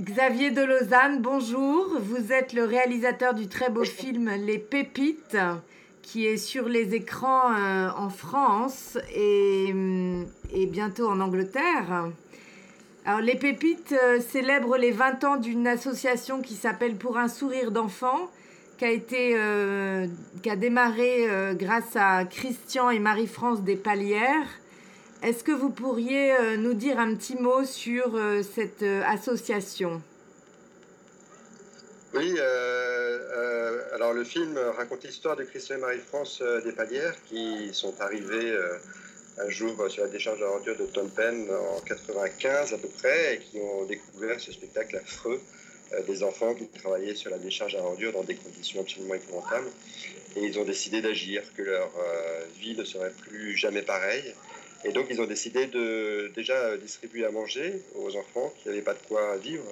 [0.00, 1.98] Xavier de Lausanne, bonjour.
[2.00, 5.36] Vous êtes le réalisateur du très beau film Les Pépites,
[6.00, 10.24] qui est sur les écrans euh, en France et, mm,
[10.54, 12.08] et, bientôt en Angleterre.
[13.20, 18.30] Les Pépites euh, célèbrent les 20 ans d'une association qui s'appelle Pour un sourire d'enfant,
[18.78, 20.06] qui a, été, euh,
[20.42, 21.26] qui a démarré
[21.56, 24.48] grâce à Christian et Marie-France Despalières.
[25.22, 30.00] Est-ce que vous pourriez euh, nous dire un petit mot sur euh, cette euh, association?
[32.14, 32.40] Oui,
[33.94, 38.52] alors le film raconte l'histoire de Christian et Marie-France Despalières qui sont arrivés
[39.38, 43.36] un jour sur la décharge à ordures de Tom Penn en 95 à peu près
[43.36, 45.40] et qui ont découvert ce spectacle affreux
[46.08, 49.68] des enfants qui travaillaient sur la décharge à ordures dans des conditions absolument épouvantables.
[50.34, 51.92] Et ils ont décidé d'agir, que leur
[52.58, 54.34] vie ne serait plus jamais pareille
[54.84, 58.94] et donc, ils ont décidé de déjà distribuer à manger aux enfants qui n'avaient pas
[58.94, 59.64] de quoi vivre.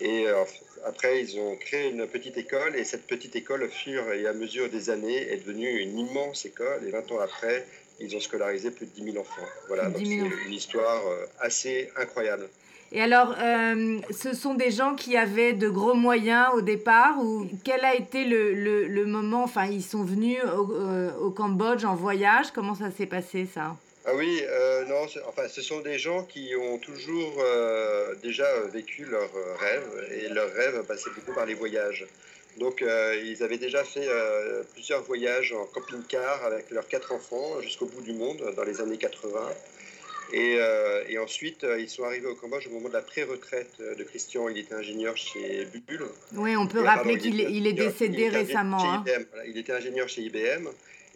[0.00, 0.44] Et euh,
[0.86, 2.76] après, ils ont créé une petite école.
[2.76, 6.46] Et cette petite école, au fur et à mesure des années, est devenue une immense
[6.46, 6.86] école.
[6.86, 7.66] Et 20 ans après,
[7.98, 9.42] ils ont scolarisé plus de 10 000 enfants.
[9.66, 12.48] Voilà, donc c'est une histoire euh, assez incroyable.
[12.92, 17.46] Et alors, euh, ce sont des gens qui avaient de gros moyens au départ ou
[17.62, 22.50] quel a été le, le, moment Enfin, ils sont venus au, au Cambodge en voyage?
[22.54, 23.76] Comment ça s'est passé ça?
[24.10, 29.04] Ah oui, euh, non, enfin, ce sont des gens qui ont toujours euh, déjà vécu
[29.04, 32.06] leurs rêves et leurs rêves passaient beaucoup par les voyages.
[32.56, 34.08] Donc, euh, ils avaient déjà fait
[34.72, 38.96] plusieurs voyages en camping-car avec leurs quatre enfants jusqu'au bout du monde dans les années
[38.96, 39.40] 80.
[40.32, 40.58] Et,
[41.08, 44.48] et ensuite, ils sont arrivés au Cambodge au moment de la pré-retraite de Christian.
[44.48, 46.06] Il était ingénieur chez Bulle.
[46.32, 48.82] Oui, on peut rappeler qu'il il est décédé récemment.
[48.82, 49.04] Hein.
[49.46, 50.68] Il était ingénieur chez IBM.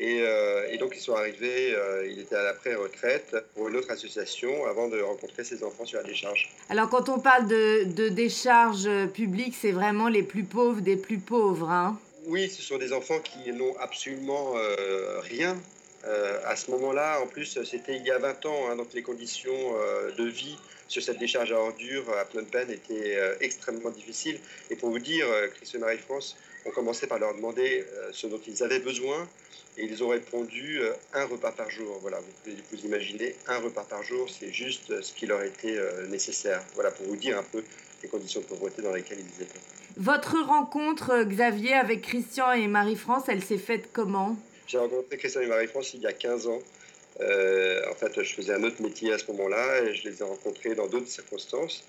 [0.00, 3.90] Euh, et, donc, ils sont arrivés, euh, il était à la pré-retraite pour une autre
[3.90, 6.50] association avant de rencontrer ses enfants sur la décharge.
[6.70, 11.18] Alors, quand on parle de, de décharge publique, c'est vraiment les plus pauvres des plus
[11.18, 11.70] pauvres.
[11.70, 15.56] Hein oui, ce sont des enfants qui n'ont absolument euh, rien.
[16.04, 19.74] À ce moment-là, en plus, c'était il y a 20 ans, hein, donc les conditions
[20.16, 20.56] de vie
[20.88, 24.40] sur cette décharge à ordures à Phnom Penh étaient extrêmement difficiles.
[24.70, 28.62] Et pour vous dire, Christ et Marie-France ont commencé par leur demander ce dont ils
[28.62, 29.28] avaient besoin
[29.76, 31.98] et ils ont répondu euh, un repas par jour.
[32.02, 35.42] Voilà, vous pouvez vous imaginer, un repas par jour, c'est juste euh, ce qui leur
[35.42, 36.62] était euh, nécessaire.
[36.74, 37.62] Voilà, pour vous dire un peu
[38.02, 39.60] les conditions de pauvreté dans lesquelles ils étaient.
[39.96, 44.36] Votre rencontre, Xavier, avec Christian et Marie-France, elle s'est faite comment?
[44.70, 46.62] J'ai rencontré Christian et Marie-France il y a 15 ans.
[47.18, 50.76] en fait, je faisais un autre métier à ce moment-là et je les ai rencontrés
[50.76, 51.82] dans d'autres circonstances.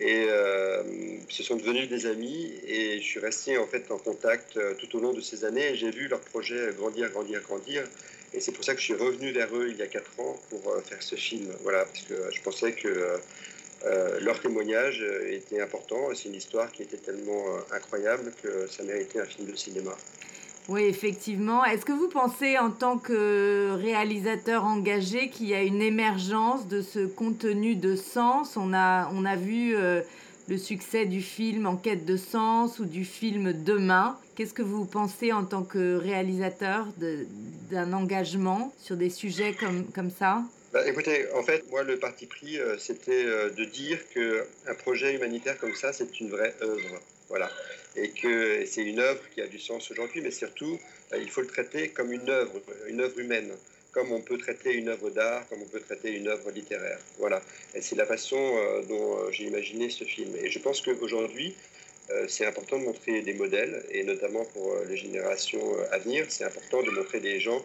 [0.00, 0.82] Et euh,
[1.28, 4.96] ce sont devenus des amis et je suis resté en fait en contact euh, tout
[4.96, 7.84] au long de ces années j'ai vu leur projet grandir, grandir, grandir.
[8.32, 10.40] Et c'est pour ça que je suis revenu vers eux il y a quatre ans
[10.48, 11.52] pour euh, faire ce film.
[11.62, 13.20] Voilà, parce que je pensais que
[14.20, 16.14] leur témoignage était important.
[16.14, 19.94] C'est une histoire qui était tellement incroyable que ça méritait un film de cinéma.
[20.68, 21.64] Oui, effectivement.
[21.64, 26.82] Est-ce que vous pensez, en tant que réalisateur engagé, qu'il y a une émergence de
[26.82, 28.56] ce contenu de sens?
[28.56, 30.02] On a, on a vu euh,
[30.48, 34.16] le succès du film En quête de sens ou du film Demain.
[34.36, 36.86] Qu'est-ce que vous pensez en tant que réalisateur
[37.70, 40.42] d'un engagement sur des sujets comme, comme ça?
[40.72, 45.14] Bah, écoutez, en fait, moi, le parti pris, euh, c'était euh, de dire qu'un projet
[45.14, 47.00] humanitaire comme ça, c'est une vraie œuvre.
[47.28, 47.50] Voilà.
[47.96, 50.78] Et que c'est une œuvre qui a du sens aujourd'hui, mais surtout,
[51.12, 53.50] euh, il faut le traiter comme une œuvre, une œuvre humaine,
[53.92, 56.98] comme on peut traiter une œuvre d'art, comme on peut traiter une œuvre littéraire.
[57.18, 57.42] Voilà.
[57.74, 60.34] Et c'est la façon euh, dont euh, j'ai imaginé ce film.
[60.42, 61.54] Et je pense qu'aujourd'hui,
[62.28, 66.82] c'est important de montrer des modèles, et notamment pour les générations à venir, c'est important
[66.82, 67.64] de montrer des gens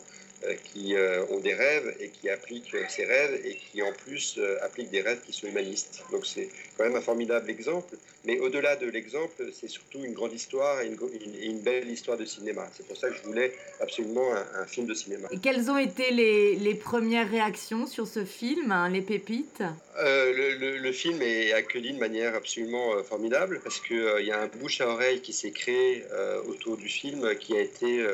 [0.74, 4.58] qui euh, ont des rêves et qui appliquent ces rêves et qui en plus euh,
[4.64, 6.04] appliquent des rêves qui sont humanistes.
[6.12, 7.96] Donc c'est quand même un formidable exemple.
[8.26, 12.68] Mais au-delà de l'exemple, c'est surtout une grande histoire et une, belle histoire de cinéma.
[12.76, 14.28] C'est pour ça que je voulais absolument
[14.60, 15.30] un, film de cinéma.
[15.32, 19.64] Et quelles ont été les, les premières réactions sur ce film, hein, Les Pépites?
[20.00, 24.82] Le, le, film est accueilli de manière absolument formidable parce qu'il y a un bouche
[24.82, 26.04] à oreille qui s'est créé
[26.48, 28.06] autour du film qui a été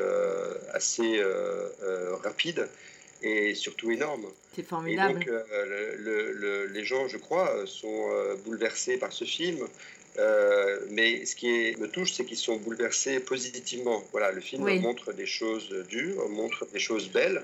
[0.72, 1.20] assez
[2.22, 2.68] rapide
[3.22, 4.26] et surtout énorme.
[4.54, 5.22] C'est formidable.
[5.22, 9.66] Et donc, euh, les gens, je crois, sont euh, bouleversés par ce film.
[10.16, 14.04] Euh, mais ce qui me touche, c'est qu'ils sont bouleversés positivement.
[14.12, 17.42] Voilà, le film montre des choses dures, montre des choses belles,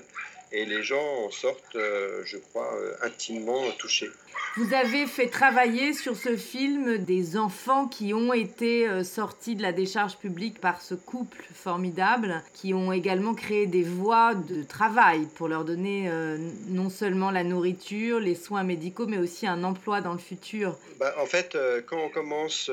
[0.53, 4.09] et les gens en sortent, je crois, intimement touchés.
[4.57, 9.61] Vous avez fait travailler sur ce film des enfants qui ont été euh, sortis de
[9.61, 15.25] la décharge publique par ce couple formidable, qui ont également créé des voies de travail
[15.35, 16.37] pour leur donner euh,
[16.67, 20.77] non seulement la nourriture, les soins médicaux, mais aussi un emploi dans le futur.
[20.99, 22.69] Bah, en fait, euh, quand on commence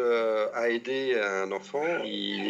[0.54, 1.84] à aider un enfant,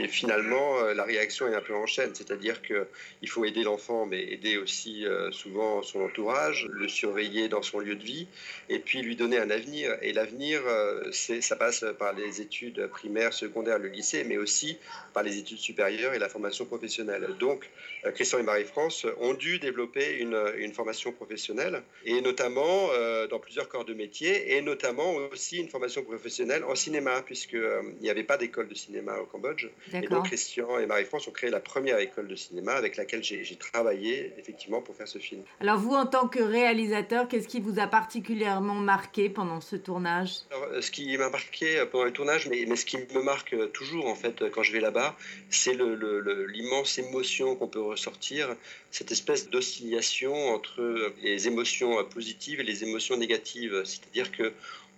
[0.09, 2.15] finalement, la réaction est un peu en chaîne.
[2.15, 7.81] C'est-à-dire qu'il faut aider l'enfant, mais aider aussi souvent son entourage, le surveiller dans son
[7.81, 8.27] lieu de vie,
[8.71, 9.97] et puis lui donner un avenir.
[10.01, 14.79] Et l'avenir, euh, ça passe par les études primaires, secondaires, le lycée, mais aussi
[15.13, 17.29] par les études supérieures et la formation professionnelle.
[17.39, 17.69] Donc,
[18.05, 23.41] euh, Christian et Marie-France ont dû développer une, une, formation professionnelle, et notamment euh, dans
[23.41, 28.23] plusieurs corps de métier, et notamment aussi une formation professionnelle en cinéma, puisqu'il n'y avait
[28.23, 29.67] pas d'école de cinéma au Cambodge.
[29.93, 33.57] Et donc, Christian et Marie-France ont créé la première école de cinéma avec laquelle j'ai
[33.57, 35.43] travaillé, effectivement, pour faire ce film.
[35.61, 39.08] Alors, vous, en tant que réalisateur, qu'est-ce qui vous a particulièrement marqué?
[39.29, 42.99] Pendant ce tournage euh, Ce qui m'a marqué euh, pendant le tournage, mais, ce qui
[42.99, 45.17] me marque euh, toujours en fait quand je vais là-bas,
[45.51, 48.55] c'est l'immense émotion qu'on peut ressortir,
[48.91, 53.83] cette espèce d'oscillation entre les émotions positives et les émotions négatives.
[53.85, 54.53] C'est-à-dire que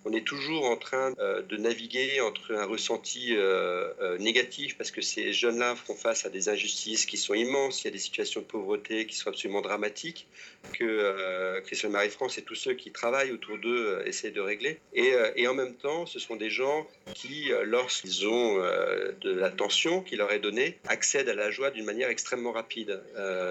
[0.05, 4.89] on est toujours en train euh, de naviguer entre un ressenti euh, euh, négatif parce
[4.89, 7.99] que ces jeunes-là font face à des injustices qui sont immenses, il y a des
[7.99, 10.27] situations de pauvreté qui sont absolument dramatiques,
[10.73, 14.79] que Christian Marie-France et tous ceux qui travaillent autour d'eux essaient de régler.
[14.93, 20.01] Et, et, en même temps, ce sont des gens qui, lorsqu'ils ont de la tension
[20.01, 23.01] qui leur est donnée, accèdent à la joie d'une manière extrêmement rapide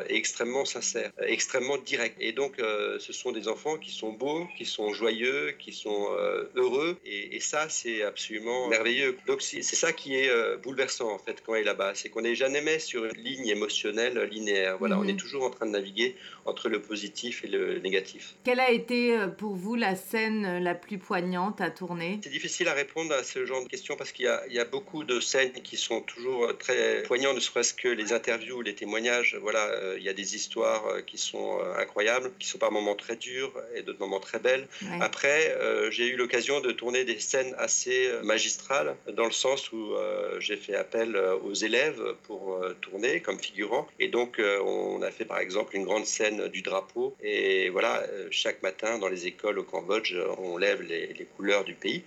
[0.08, 2.17] et extrêmement sincère, extrêmement directe.
[2.20, 6.08] Et donc, ce sont des enfants qui sont beaux, qui sont joyeux, qui sont
[6.55, 6.97] heureux.
[7.05, 9.17] Et, ça, c'est absolument merveilleux.
[9.27, 11.93] Donc, c'est ça qui est euh, bouleversant, en fait, quand on est là-bas.
[11.95, 14.77] C'est qu'on n'est jamais sur une ligne émotionnelle linéaire.
[14.79, 15.19] Voilà, on est mhm.
[15.19, 18.35] toujours en train de naviguer entre le positif et le négatif.
[18.45, 22.21] Quelle a été euh, pour vous la scène la plus poignante à tourner?
[22.23, 25.05] C'est difficile à répondre à ce genre de questions parce qu'il y, y, a beaucoup
[25.05, 29.37] de scènes qui sont toujours euh, très poignantes, ne serait-ce que les interviews, les témoignages.
[29.41, 33.53] Voilà, il y a des histoires qui sont incroyables, qui sont par moments très dures
[33.75, 34.69] et d'autres moments très belles.
[35.01, 35.57] Après,
[35.91, 39.94] j'ai eu le l'occasion de tourner des scènes assez euh, magistrales, dans le sens où
[39.94, 43.88] euh, j'ai fait appel euh, aux élèves pour tourner comme figurant.
[43.99, 47.17] Et donc, on a fait par exemple une grande scène du drapeau.
[47.23, 52.03] Et voilà, chaque matin dans les écoles au Cambodge, on lève les, couleurs du pays.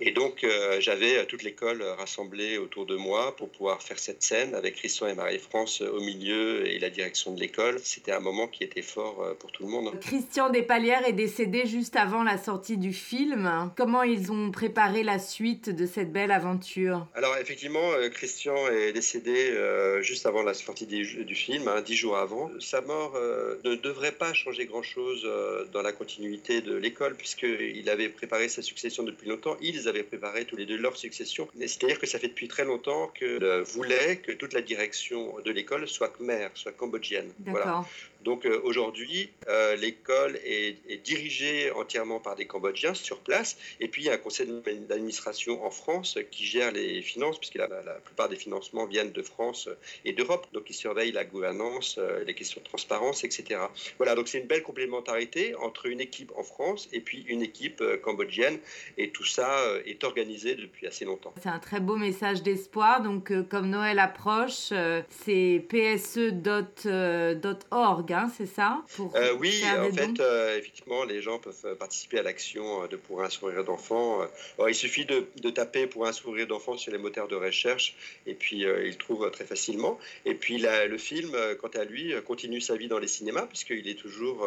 [0.00, 0.44] Et donc,
[0.80, 5.14] j'avais toute l'école rassemblée autour de moi pour pouvoir faire cette scène avec Christian et
[5.14, 7.78] Marie-France au milieu et la direction de l'école.
[7.82, 9.92] C'était un moment qui était fort pour tout le monde.
[10.00, 13.46] Christian Despalières est décédé juste avant la sortie du film.
[13.76, 17.06] Comment ils ont préparé la suite de cette belle aventure?
[17.14, 21.96] Alors effectivement, euh, Christian est décédé euh, juste avant la sortie du, film, hein, dix
[21.96, 22.50] jours avant.
[22.60, 25.28] Sa mort euh, ne devrait pas changer grand-chose
[25.72, 29.56] dans la continuité de l'école, puisqu'il avait préparé sa succession depuis longtemps.
[29.60, 31.48] Ils avaient préparé tous les deux leur succession.
[31.58, 35.88] C'est-à-dire que ça fait depuis très longtemps que voulait que toute la direction de l'école
[35.88, 37.32] soit khmer, soit cambodgienne.
[37.46, 37.84] Voilà.
[38.24, 39.30] Donc aujourd'hui,
[39.78, 44.18] l'école est, dirigée entièrement par des Cambodgiens sur place et puis, il y a un
[44.18, 44.46] conseil
[44.88, 49.22] d'administration en France qui gère les finances, puisque la, la, plupart des financements viennent de
[49.22, 49.68] France
[50.04, 50.46] et d'Europe.
[50.52, 53.60] Donc, il surveille la gouvernance, euh, les questions de transparence, etc.
[53.98, 57.80] Voilà, donc c'est une belle complémentarité entre une équipe en France et puis une équipe
[57.80, 58.58] euh, cambodgienne.
[58.98, 61.32] Et tout ça euh, est organisé depuis assez longtemps.
[61.42, 63.02] C'est un très beau message d'espoir.
[63.02, 64.72] Donc, comme Noël approche,
[65.08, 66.82] c'est pse.org,
[68.12, 68.82] hein, c'est ça
[69.38, 70.22] Oui, en fait,
[70.58, 74.22] effectivement, les gens peuvent participer à l'action de Pour un sourire d'enfant.
[74.60, 77.94] Euh, il suffit de, taper pour un sourire d'enfant sur les moteurs de recherche
[78.26, 79.98] et puis euh, il trouve très facilement.
[80.24, 83.88] Et puis le film, euh, quant à lui, continue sa vie dans les cinémas puisqu'il
[83.88, 84.46] est toujours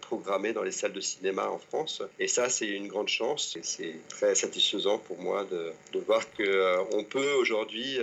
[0.00, 2.02] programmé dans les salles de cinéma en France.
[2.18, 3.56] Et ça, c'est une grande chance.
[3.62, 7.98] C'est très satisfaisant pour moi de, de voir qu'on peut aujourd'hui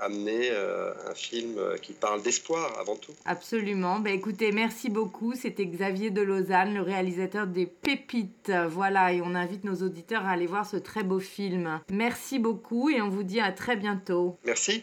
[0.00, 3.14] amener un film qui parle d'espoir avant tout.
[3.24, 4.00] Absolument.
[4.00, 4.14] Ben,
[4.52, 5.34] merci beaucoup.
[5.34, 8.52] C'était Xavier de Lausanne, le réalisateur des Pépites.
[8.68, 11.80] Voilà, et on invite nos auditeurs à aller voir ce très beau film.
[11.90, 14.38] Merci beaucoup et on vous dit à très bientôt.
[14.44, 14.82] Merci.